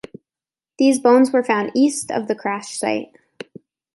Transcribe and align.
These 0.79 0.99
bones 0.99 1.31
were 1.31 1.43
found 1.43 1.73
east 1.75 2.09
of 2.09 2.27
the 2.27 2.33
crash 2.33 2.75
site. 2.75 3.13